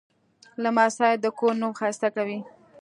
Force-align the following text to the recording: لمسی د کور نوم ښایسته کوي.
لمسی 0.63 1.13
د 1.23 1.25
کور 1.37 1.53
نوم 1.61 1.71
ښایسته 1.79 2.07
کوي. 2.15 2.39